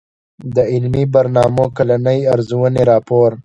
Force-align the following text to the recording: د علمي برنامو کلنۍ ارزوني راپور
د 0.55 0.57
علمي 0.71 1.03
برنامو 1.13 1.65
کلنۍ 1.77 2.19
ارزوني 2.33 2.83
راپور 2.91 3.31